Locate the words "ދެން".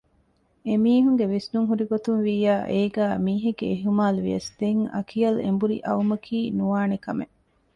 4.59-4.81